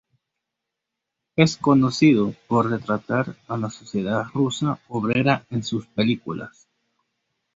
[1.35, 6.67] Es conocido por retratar a la sociedad rusa obrera en sus películas.